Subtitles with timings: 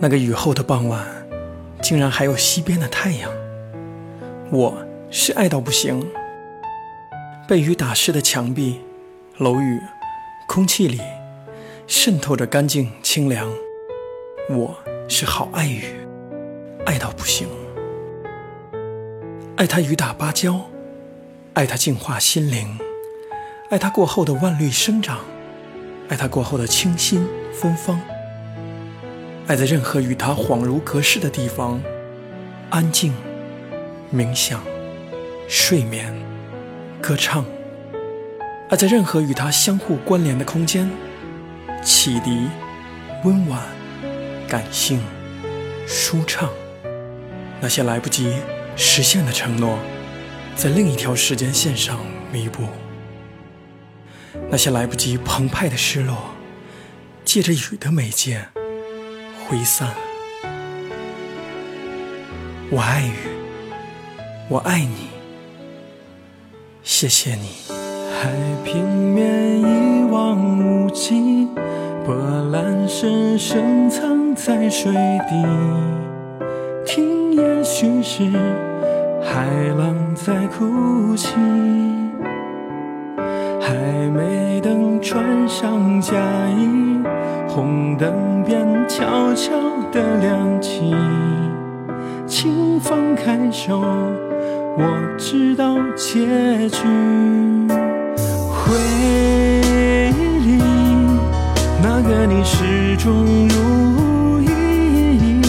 [0.00, 1.04] 那个雨后的傍晚，
[1.82, 3.32] 竟然还有西边的太阳。
[4.48, 6.08] 我是爱到不行。
[7.48, 8.80] 被雨打湿的墙壁、
[9.38, 9.80] 楼宇、
[10.46, 11.00] 空气里
[11.88, 13.50] 渗透着干净清凉。
[14.48, 14.78] 我
[15.08, 15.82] 是好爱雨，
[16.86, 17.48] 爱到不行。
[19.56, 20.66] 爱它雨打芭蕉，
[21.54, 22.78] 爱它净化心灵，
[23.70, 25.18] 爱它过后的万绿生长，
[26.08, 28.00] 爱它过后的清新芬芳。
[29.48, 31.80] 爱在任何与他恍如隔世的地方，
[32.68, 33.14] 安静、
[34.14, 34.62] 冥想、
[35.48, 36.14] 睡眠、
[37.00, 37.42] 歌唱；
[38.68, 40.90] 爱在任何与他相互关联的空间，
[41.82, 42.46] 启迪、
[43.24, 43.62] 温婉、
[44.46, 45.02] 感性、
[45.86, 46.50] 舒畅。
[47.58, 48.34] 那些来不及
[48.76, 49.78] 实现的承诺，
[50.56, 51.98] 在另一条时间线上
[52.30, 52.64] 弥补；
[54.50, 56.34] 那些来不及澎湃的失落，
[57.24, 58.48] 借着雨的媒介。
[59.48, 59.88] 挥散。
[62.70, 63.14] 我爱雨，
[64.50, 65.08] 我爱你，
[66.82, 67.48] 谢谢你。
[68.20, 68.28] 海
[68.62, 71.48] 平面一望无际，
[72.04, 72.14] 波
[72.52, 75.42] 澜深深藏在水底。
[76.84, 78.24] 听，也许是
[79.22, 79.46] 海
[79.78, 81.30] 浪在哭泣。
[83.58, 83.74] 还
[84.10, 86.14] 没等穿上嫁
[86.50, 86.68] 衣。
[87.48, 89.52] 红灯变悄悄
[89.92, 90.96] 地亮起，
[92.26, 94.82] 请放开手，我
[95.18, 96.86] 知道结局。
[98.50, 100.62] 回忆里
[101.82, 105.42] 那个你始终如一，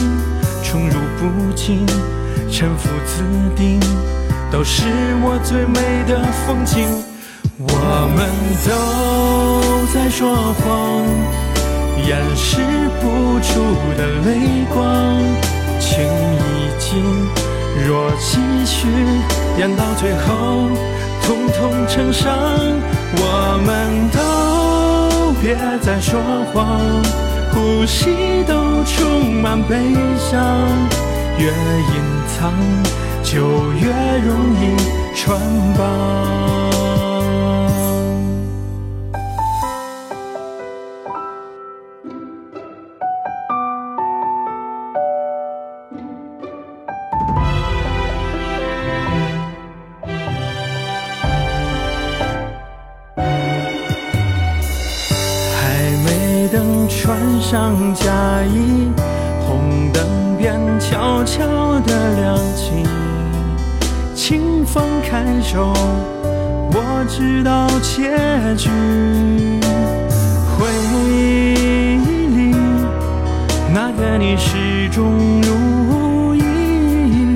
[0.62, 1.88] 宠辱不惊，
[2.52, 3.24] 沉浮自
[3.56, 3.80] 定，
[4.52, 4.84] 都是
[5.24, 6.86] 我最美的风景。
[7.58, 7.68] 我
[8.16, 8.30] 们
[8.68, 11.49] 都在说谎。
[12.08, 12.62] 掩饰
[13.02, 13.54] 不住
[13.98, 15.18] 的泪光，
[15.80, 16.38] 情已
[16.80, 17.04] 尽，
[17.88, 18.88] 若继续
[19.58, 20.70] 演到最后，
[21.24, 22.28] 统统成伤。
[23.12, 26.20] 我们都别再说
[26.54, 26.80] 谎，
[27.52, 29.76] 呼吸都充满悲
[30.18, 30.40] 伤，
[31.38, 32.54] 越隐藏
[33.24, 33.90] 就越
[34.26, 34.78] 容易
[35.16, 35.40] 穿
[35.78, 36.69] 帮。
[57.02, 58.92] 穿上嫁衣，
[59.48, 60.06] 红灯
[60.38, 62.84] 便悄悄地亮起。
[64.14, 65.74] 请放开手，
[66.74, 68.12] 我知道结
[68.58, 68.70] 局。
[70.58, 70.68] 回
[71.00, 71.56] 忆
[72.36, 72.54] 里
[73.74, 77.34] 那个你始终如一，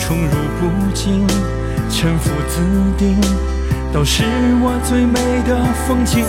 [0.00, 1.24] 宠辱不惊，
[1.88, 2.60] 沉浮自
[2.98, 3.16] 定，
[3.92, 4.24] 都是
[4.60, 6.24] 我最美的风景。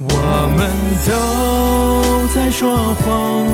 [0.00, 0.06] 我
[0.56, 0.70] 们
[1.04, 1.37] 都
[2.48, 3.46] 在说谎，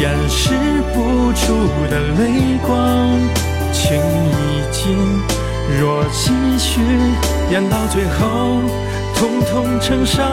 [0.00, 0.54] 掩饰
[0.94, 3.10] 不住的泪光，
[3.74, 4.96] 情已尽，
[5.78, 6.80] 若继续
[7.50, 8.62] 演到最后，
[9.14, 10.24] 统统成伤。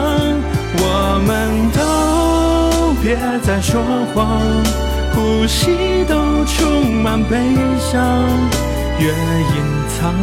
[0.78, 3.82] 我们都别再说
[4.14, 4.40] 谎，
[5.14, 7.36] 呼吸都充满悲
[7.78, 8.00] 伤，
[8.98, 10.14] 越隐藏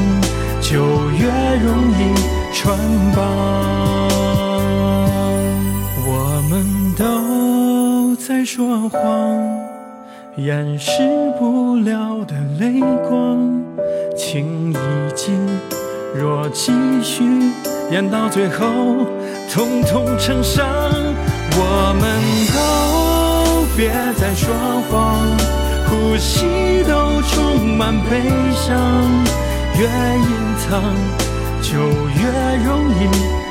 [0.59, 1.27] 就越
[1.63, 2.11] 容易
[2.55, 2.75] 穿
[8.55, 9.37] 说谎，
[10.37, 11.01] 掩饰
[11.37, 13.37] 不了的泪光，
[14.15, 14.77] 情已
[15.13, 15.35] 尽，
[16.15, 16.71] 若继
[17.03, 17.51] 续
[17.91, 18.65] 演到最后，
[19.51, 20.65] 统统成伤。
[21.57, 22.21] 我们
[22.55, 24.55] 都别再说
[24.89, 25.19] 谎，
[25.89, 26.45] 呼吸
[26.87, 28.21] 都充满悲
[28.53, 28.79] 伤，
[29.77, 30.31] 越隐
[30.63, 30.81] 藏
[31.61, 31.73] 就
[32.21, 32.23] 越
[32.63, 33.03] 容易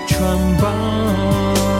[0.08, 0.16] 穿
[0.62, 1.73] 帮。